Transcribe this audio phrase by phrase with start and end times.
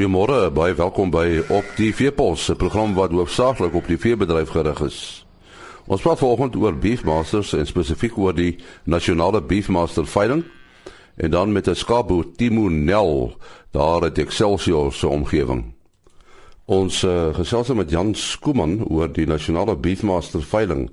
[0.00, 4.80] Goeiemôre, baie welkom by Op die Veepos, 'n program wat hoofsaaklik op die veebedryf gerig
[4.80, 5.26] is.
[5.86, 10.44] Ons praat vanoggend oor Beefmasters en spesifiek oor die nasionale Beefmaster veiling
[11.16, 13.36] en dan met 'n skaapboer Timo Nel
[13.70, 15.74] daar in Excelsior se omgewing.
[16.64, 20.90] Ons uh, gesels met Jan Skooman oor die nasionale Beefmaster veiling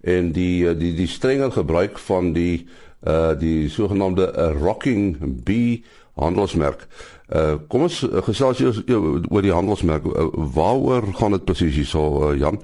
[0.00, 2.66] en die uh, die die strenger gebruik van die
[3.06, 5.84] uh die sogenaamde uh, rocking bee
[6.14, 6.86] handelsmerk.
[7.28, 10.06] Uh kom ons uh, gesels eers oor die handelsmerk.
[10.08, 12.56] Uh, waaroor gaan dit presies hier so uh, Jan?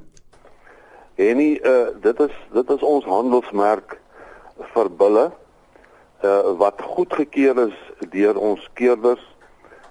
[1.20, 3.98] En nie uh dit is dit is ons handelsmerk
[4.72, 5.26] vir bulle
[6.24, 7.76] uh wat goedgekeur is
[8.16, 9.22] deur ons keerders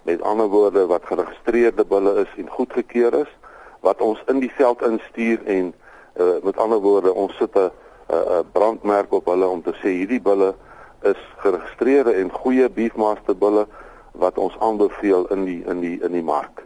[0.10, 3.32] met ander woorde wat geregistreerde bulle is en goedgekeur is
[3.86, 5.70] wat ons in die veld instuur en
[6.18, 7.70] uh met ander woorde ons sit 'n
[8.10, 10.56] 'n brandmerk op hulle om te sê hierdie bulle
[11.02, 13.68] is geregistreerde en goeie beefmaster bulle
[14.14, 16.64] wat ons aanbeveel in die in die in die mark.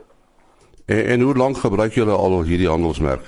[0.85, 3.23] En, en hoe lank gebruik julle al hierdie handelsmerk?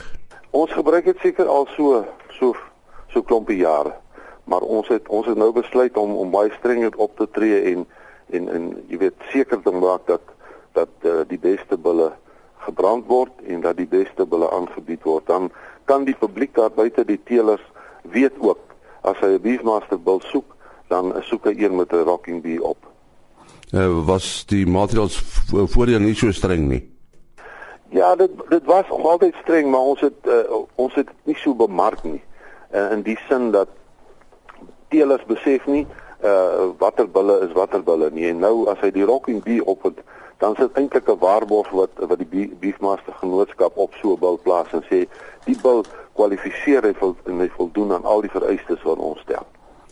[0.51, 2.03] Ons gebruik dit seker al so
[2.39, 2.55] so
[3.07, 3.93] so klompie jare.
[4.43, 7.85] Maar ons het ons het nou besluit om om baie strenger op te tree en
[8.29, 10.21] en en jy weet seker te maak dat
[10.77, 12.11] dat uh, die beste bulle
[12.65, 15.27] gebrand word en dat die beste bulle aangebied word.
[15.27, 15.51] Dan
[15.85, 17.63] kan die publiek daar buite die teelers
[18.01, 18.59] weet ook
[19.01, 20.55] as hy 'n beefmaster bil soek,
[20.87, 22.77] dan soek hy een met 'n rocking bee op.
[23.69, 26.81] Uh, was die maatreëls voorheen nie so streng nie?
[27.93, 31.53] Ja, dit dit was nog altyd streng, maar ons het uh, ons het nie so
[31.53, 32.21] bemark nie.
[32.73, 33.69] Uh, in die sin dat
[34.89, 35.85] teelers besef nie
[36.23, 38.25] uh watter bulle is watter bulle nie.
[38.29, 40.01] En nou as hy die rocking bee op het,
[40.41, 44.39] dan is dit eintlik 'n waarborg wat wat die beefmaster genootskap op so 'n bil
[44.43, 45.05] plaas en sê
[45.45, 49.45] die bil kwalifiseer hy vol en hy voldoen aan al die vereistes wat ons stel.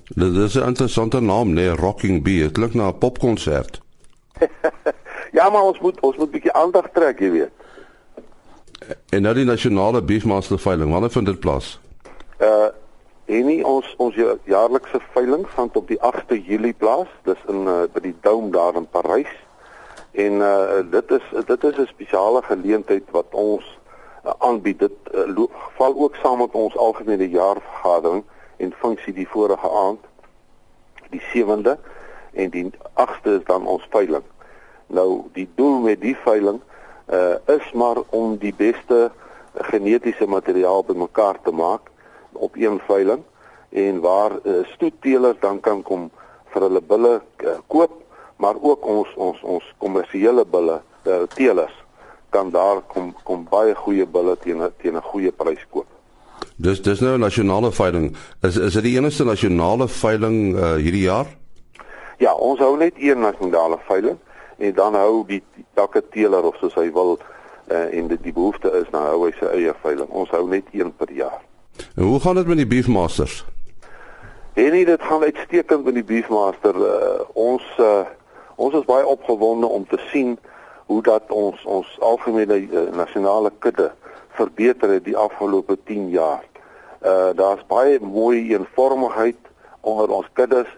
[0.07, 2.39] Dit is 'n interessante naam, nee, Rocking Bee.
[2.39, 3.81] Dit klink na 'n popkonsert.
[5.37, 7.49] ja, maar ons moet ons moet bietjie aandag trek, jy weet.
[9.09, 11.79] En nou die nasionale beefmaster veiling, wanneer vind dit plaas?
[12.39, 12.69] Uh
[13.25, 17.07] en nie ons ons jaarlikse veiling vind op die 8de Julie plaas.
[17.23, 19.33] Dis in uh, by die Dome daar in Parys.
[20.11, 23.79] En uh dit is dit is 'n spesiale geleentheid wat ons
[24.25, 24.79] uh, aanbied.
[24.79, 28.23] Dit uh, val ook saam met ons algemene jaarvergadering
[28.57, 29.99] en funksie die vorige aand
[31.09, 31.77] die 7de
[32.33, 34.23] en die 8de is dan ons veiling.
[34.87, 36.61] Nou die doel met die veiling
[37.07, 39.11] uh is maar om die beste
[39.71, 41.91] genetiese materiaal bymekaar te maak
[42.31, 43.23] op een veiling
[43.69, 46.09] en waar uh, stoetteelers dan kan kom
[46.51, 47.91] vir hulle bulle uh, koop
[48.37, 51.73] maar ook ons ons ons kommersiële bulle uh, teelers
[52.29, 55.96] kan daar kom kom baie goeie bulle teen teen 'n goeie prys koop.
[56.59, 58.15] Dis dis nou 'n nasionale veiling.
[58.41, 61.25] Is is dit die enigste nasionale veiling uh, hierdie jaar?
[62.17, 64.17] Ja, ons hou net een nasionale veiling
[64.57, 67.19] en dan hou die elke teeler of soos hy wil
[67.71, 70.09] uh, en dit die behoefte is nou hou hy sy eie veiling.
[70.09, 71.41] Ons hou net een per jaar.
[71.95, 73.45] En hoe gaan dit met die beefmasters?
[74.53, 76.75] En nie dit gaan uitstekend met die beefmaster.
[76.75, 78.01] Uh, ons uh,
[78.55, 80.39] ons is baie opgewonde om te sien
[80.85, 83.91] hoe dat ons ons algemene uh, nasionale kudde
[84.37, 86.45] verbeter het die afgelope 10 jaar.
[87.01, 89.41] Uh daar's baie mooi eenvormigheid
[89.81, 90.69] onder ons kuddes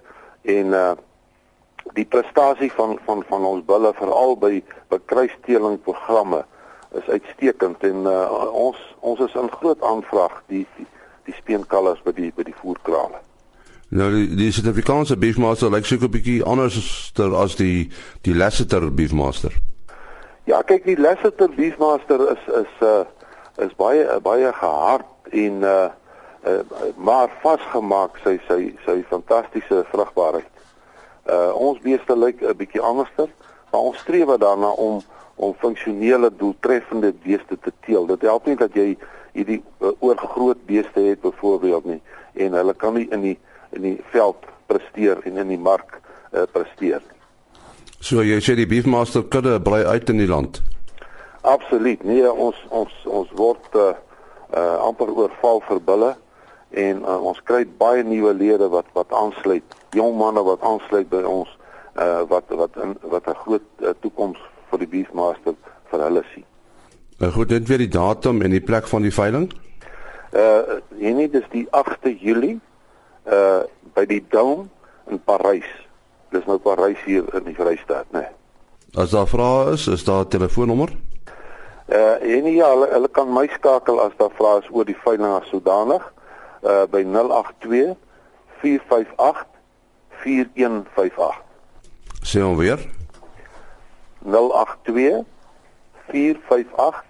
[0.41, 0.91] en uh
[1.93, 4.59] die prestasie van van van ons bulle veral by
[4.93, 6.43] bekruisteling programme
[6.97, 10.85] is uitstekend en uh, ons ons is in groot aanvraag die die,
[11.29, 13.21] die speenkalvers by die by die voerkrale.
[13.89, 16.77] Nou die, die Suid-Afrikaanse beefmaster lyk seker 'n bietjie anders
[17.17, 17.89] as die
[18.21, 19.53] die Lasseter beefmaster.
[20.45, 23.05] Ja, kyk die Lasseter beefmaster is is uh
[23.65, 25.89] is baie baie gehard en uh,
[26.47, 26.61] uh
[26.97, 30.49] maar vasgemaak sy sy sy fantastiese vrugbaarheid.
[31.27, 33.29] Uh ons beeste lyk 'n bietjie anderster,
[33.71, 35.01] maar ons streef daarna om
[35.35, 38.05] om funksionele doeltreffende beeste te teel.
[38.05, 38.97] Dit help nie dat jy
[39.31, 42.01] hierdie uh, oorgroot beeste het byvoorbeeld nie
[42.33, 43.37] en hulle kan nie in die
[43.75, 47.17] in die veld presteer en in die mark uh, presteer nie.
[47.99, 50.61] So jy sê die beefmaster kudde brei uit in die land.
[51.41, 52.03] Absoluut.
[52.03, 53.93] Nee, ons ons ons word uh,
[54.53, 56.11] uh amper oorval vir bulle
[56.69, 59.63] en uh, ons kry baie nuwe lede wat wat aansluit.
[59.95, 61.49] Jong manne wat aansluit by ons
[61.95, 64.39] uh wat wat in wat 'n groot uh, toekoms
[64.69, 65.55] vir die beefmaster
[65.91, 66.45] vir hulle sien.
[67.19, 69.51] Nou goed, dit weer die datum en die plek van die veiling?
[70.31, 72.59] Uh hier dis die 8de Julie
[73.25, 73.63] uh
[73.93, 74.67] by die Dome
[75.07, 75.67] in Parys.
[76.29, 78.19] Dis nou Parys hier in die Vrystaat, né?
[78.19, 78.35] Nee.
[78.97, 80.89] As daar vrae is, is daar 'n telefoonnommer?
[81.89, 85.33] Uh en ja, hulle, hulle kan my skakel as daar vrae is oor die veiling
[85.33, 86.03] as sodanig
[86.61, 87.95] uh by 082
[88.61, 89.47] 458
[90.21, 91.41] 4158.
[92.21, 92.85] Sien ons weer.
[94.21, 95.25] 082
[96.11, 97.03] 458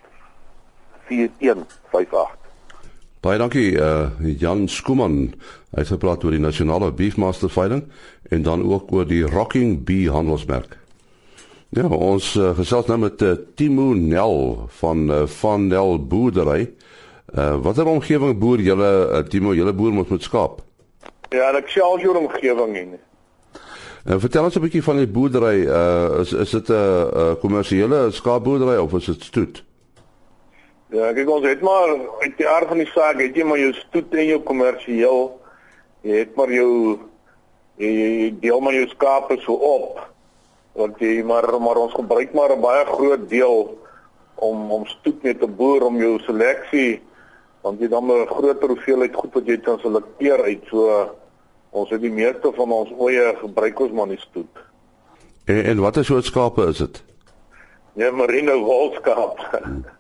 [1.10, 2.38] 4158
[3.20, 5.34] Baie dankie uh Jan Skuman.
[5.76, 7.84] Hy het gepraat oor die nasionale beefmaster veiling
[8.32, 10.78] en dan ook oor die Rocking Bee handelsmerk.
[11.70, 14.40] Ja, ons uh, gesels nou met uh, Timo Nel
[14.80, 16.64] van uh, Van Nel boerdery.
[17.30, 20.64] Uh watter omgewing boer julle uh, Timo, julle boer mos met skaap?
[21.30, 25.70] Ja, ek self hier omgewing en uh, vertel ons 'n bietjie van die boerdery.
[25.70, 29.64] Uh is is dit 'n uh, uh, kommersiële skaapboerdery of is dit stoet?
[30.90, 31.94] Ja, kyk ons het maar
[32.26, 35.38] uit die aard van die saak, het jy maar jou stoet en jou kommersieel.
[36.02, 36.98] Jy het maar jou
[37.78, 40.10] jy, jy deel maar jou skape so op.
[40.80, 43.78] Want jy maar maar ons gebruik maar 'n baie groot deel
[44.36, 47.02] om om stoet net te boer om jou seleksie
[47.62, 51.10] want jy dan 'n groter hoeveelheid goed wat jy kan selekteer uit so
[51.70, 54.56] ons het die meeste van ons oeye gebruik ons maar nie stoet.
[55.46, 57.04] En, en watter soort skape is dit?
[57.94, 59.40] Ja, merino wolskaap.
[59.52, 59.86] Hmm.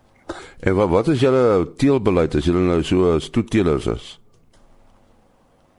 [0.59, 4.07] En wat wat is julle teelbeleid as julle nou so stoetteelers is?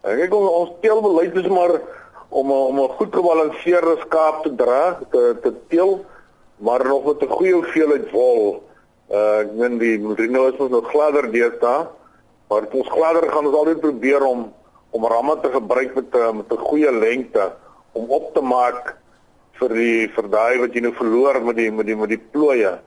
[0.03, 1.77] Ek ons, ons teelbeleid is maar
[2.31, 6.05] om om 'n goed gebalanseerde skaap te dra, te te teel,
[6.57, 8.63] maar nog met 'n goeie hoeveelheid wol.
[9.11, 11.87] Uh ek meen die merino is nog gladder deesdae,
[12.49, 14.53] maar ons gladder gaan ons altyd probeer om
[14.91, 17.53] om ramme te gebruik met met 'n goeie lengte
[17.93, 18.97] om op te maak
[19.53, 22.79] vir die vir daai wat jy nou verloor met die met die met die plooie.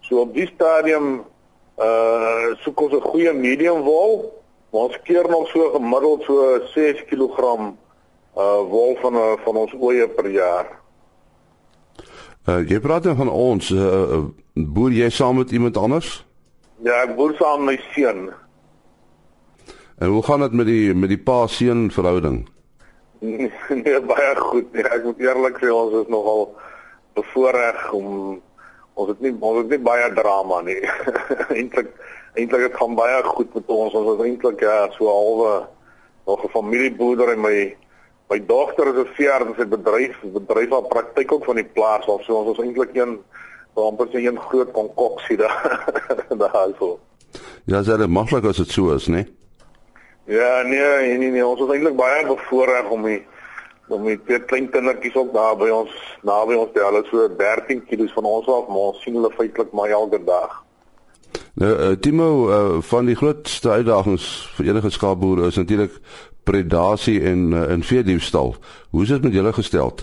[0.00, 1.24] So op die stadium
[1.78, 4.32] uh soek ons 'n goeie medium wol.
[4.70, 7.74] Ons keer nog so gemiddeld so 6 kg
[8.36, 10.68] uh wol van uh, van ons oeye per jaar.
[12.48, 14.24] Uh jy praat dan van ons uh,
[14.54, 16.24] boer jy saam met iemand anders?
[16.82, 18.30] Ja, ek boer saam met my seun.
[20.02, 22.40] En hoe gaan dit met die met die pa seun verhouding?
[23.84, 24.72] nee, baie goed.
[24.74, 26.48] Ja, ek moet eerlik sê ons is nogal
[27.14, 28.08] bevoorreg om
[28.98, 30.80] ons het nie ons het nie baie drama nie.
[31.58, 31.92] eintlik
[32.34, 33.94] eintlik het gaan baie goed met ons.
[33.94, 35.54] Ons was eintlik ja, so halwe
[36.26, 37.56] nog 'n familieboerder en my
[38.30, 42.06] my dogter is 'n vier en sy bedryf bedryf haar praktyk ook van die plaas
[42.08, 42.22] af.
[42.24, 43.18] So ons was eintlik een
[43.74, 45.92] amper so een groot konkoksie daar
[46.38, 46.98] daar so.
[47.64, 49.24] Ja, dit is maklik as dit so is, né?
[50.24, 53.22] Ja, nee, nee, nee, ons was eintlik baie bevoorreg om die
[53.88, 55.92] om met twee klein kindertjies ook daar by ons
[56.22, 59.72] naby ons te hulle so 13 kg van ons af maar ons sien hulle feitelik
[59.72, 60.60] maar elke dag.
[61.60, 65.98] Nou uh, Timo uh, van die grootste uitdagings vir enige skaapboer is natuurlik
[66.44, 68.54] predasie en uh, en veediefstal.
[68.90, 69.94] Hoe is dit met julle gestel?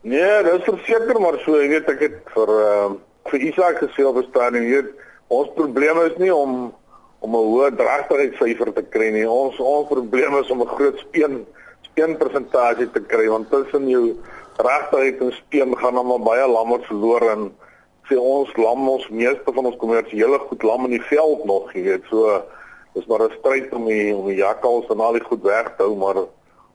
[0.00, 2.88] Nee, dit is verseker maar so, jy weet ek het vir uh,
[3.30, 4.90] vir Isak gesê op staan en hier
[5.28, 6.74] ons probleem is nie om
[7.24, 9.26] om 'n hoë dragtigheidssyfer te kry nie.
[9.26, 11.46] Ons ons probleem is om 'n groot speen
[11.96, 14.16] een persentasie te kry want tussen jou
[14.56, 17.46] regtigheid en speen gaan dan maar baie lammers verloor en
[18.08, 21.86] sê ons lam ons meeste van ons kommersiële goed lam in die veld nog jy
[21.88, 22.36] weet so
[22.96, 25.84] dis maar 'n stryd om die om die jakkals en al die goed weg te
[25.84, 26.24] hou maar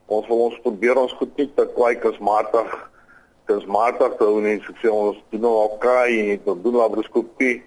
[0.06, 2.70] ons wil ons probeer ons goed nie te kwyk as matig.
[3.46, 4.60] Dis matig te hou nie.
[4.62, 7.62] So sê ons doen nou al kraai en ons doen laparoskopie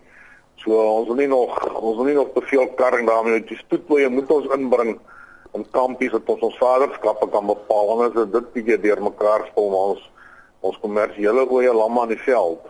[0.63, 3.57] so ons wil nie nog ons wil nie nog te veel karring daarmee uit die
[3.57, 4.95] stoetboeie moet ons inbring
[5.53, 7.91] in kampies wat ons ons vaderskappe kan bepaal.
[7.91, 10.09] Anders is dit bietjie deurmekaar spul maar ons
[10.65, 12.63] ons kommersiële goeie lamme aan die veld.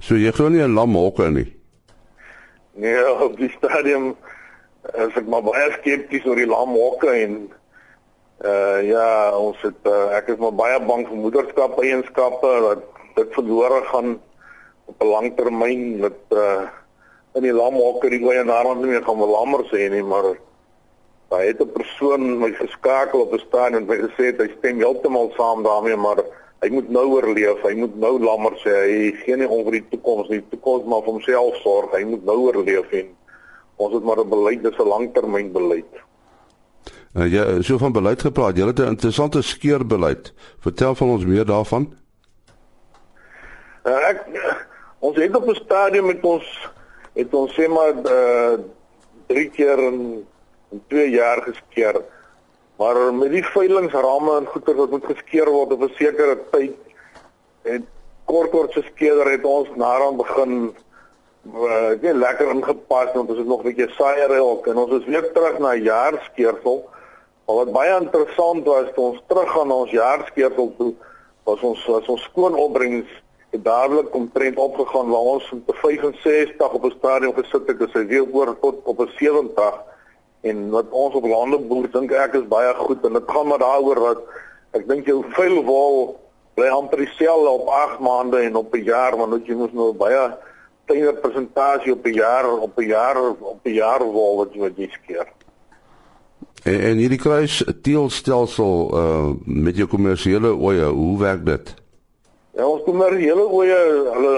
[0.00, 1.52] So jy glo nie 'n lam hokke nie.
[2.74, 4.16] Nee, op die stadium
[4.94, 7.38] is ek maar baie skepties oor die lam hokke en
[8.38, 12.84] uh ja, ons het uh, ek is maar baie bang vir moederskap eienskappe dat
[13.16, 14.18] dit verlore gaan
[14.86, 16.68] op 'n lang termyn met uh
[17.34, 20.36] in die lam hokke die goeie naam nie meer gaan wel lammer sê nie, maar
[21.28, 25.30] Daar het 'n persoon my geskakel op 'n staan en my gesê hy stem heeltemal
[25.36, 26.24] saam daarmee, maar
[26.60, 27.62] hy moet nou oorleef.
[27.62, 30.38] Hy moet nou lammer sê hy gee nie om vir die toekoms nie.
[30.38, 31.90] Die toekoms maar vir homself sorg.
[31.92, 33.16] Hy moet nou oorleef en
[33.78, 35.92] ons het maar 'n beleid, dis 'n langtermynbeleid.
[37.14, 38.56] Uh, ja, so van beleid gepraat.
[38.56, 40.32] Jy het 'n interessante skeurbeleid.
[40.60, 41.94] Vertel van ons meer daarvan.
[43.84, 44.26] Uh, ek
[44.98, 46.70] ons het op 'n stadium met ons
[47.14, 48.58] het ons sê maar uh,
[49.26, 50.26] drie keer in
[50.70, 52.02] in 2 jaar geskeer.
[52.76, 56.76] Maar met die veilingsramme en goeder wat moet geskeer word op 'n sekere tyd
[57.62, 57.86] en
[58.24, 60.74] kort kort se skeder het ons naderhand begin
[61.54, 65.04] uh, net lekker ingepas want ons het nog 'n bietjie saaiery ook en ons is
[65.04, 66.88] weer terug na 'n jaar skeersel.
[67.46, 70.92] Maar wat baie interessant was, toe ons terug gaan na ons jaar skeersel toe,
[71.44, 73.08] was ons was ons skoon opbrengs
[73.50, 78.26] het dadelik omtrent opgegaan waar ons op 65 op 'n stadium gesit het, dis weer
[78.32, 79.74] oor tot op 'n 70
[80.40, 83.58] en wat ons op lande boer dink ek is baie goed en dit gaan maar
[83.58, 84.18] daaroor dat
[84.70, 86.20] ek dink jou vuil wol
[86.54, 90.36] bly amper dieselfde op 8 maande en op 'n jaar want jy moet nou baie
[90.88, 94.76] kleiner persentasie op 'n jaar op 'n jaar op 'n jaar wol wat jy wat
[94.76, 95.28] jy skeer.
[96.62, 101.74] En, en hierdie kruis teelstelsel uh met jou kommersiële oeye, hoe werk dit?
[102.58, 103.78] Ja, ons kommersiële oeye,
[104.14, 104.32] hulle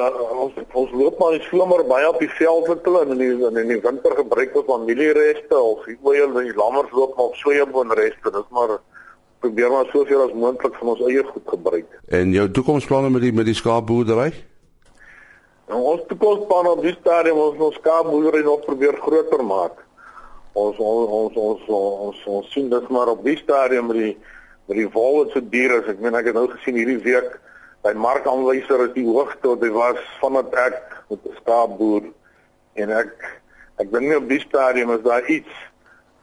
[0.45, 3.33] ons ons loop maar die somer baie op die veld met hulle en in die,
[3.62, 7.40] in die winter gebruik ons familiereste of die oeye en die lammers loop maar op
[7.40, 8.30] sojaboonreste.
[8.30, 8.76] Dit is maar
[9.40, 11.99] probeer maar soveel as moontlik van ons eie goed gebruik.
[12.09, 14.33] En jou toekomsplanne met die met die skaapboerdery?
[15.71, 19.77] Nou, ons toekomsplanne op die stadium ons ons skaapboerdery nog probeer groter maak.
[20.59, 24.17] Ons ons ons ons ons, ons sien dit maar op die stadium met die
[24.67, 25.79] met die wolse diere.
[25.87, 27.37] Ek meen ek het nou gesien hierdie week
[27.87, 30.81] by markaanwyser is die hoogte wat dit was vandat ek
[31.12, 32.11] met 'n skaapboer
[32.83, 33.15] en ek
[33.79, 35.55] ek dink nie op die stadium is daar iets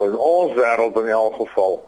[0.03, 1.79] in ons wêreld in elk geval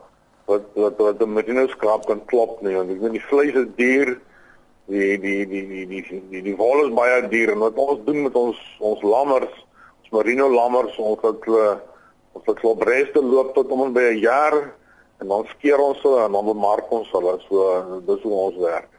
[0.48, 3.70] wat wat wat met die skaap kan klop nie want ek weet die vleis is
[3.76, 4.16] duur
[4.90, 8.24] die die die die die die, die, wol is baie duur en wat ons doen
[8.26, 9.56] met ons ons lammers
[10.04, 14.56] ons merino lammers ons het ons het klop reste loop tot om by 'n jaar
[15.20, 18.90] en dan skeer ons hulle en dan bemark ons hulle so dis hoe ons werk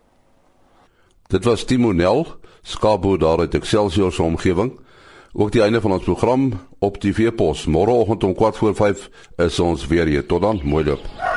[1.30, 2.26] Dit was Timonel,
[2.62, 4.80] skaapboer daar uit Excelsior se omgewing.
[5.32, 7.66] Ook die einde van ons program op die Veepos.
[7.66, 10.26] Môreoggend om 4:45 is ons weer hier.
[10.26, 11.29] Tot dan, mooi loop.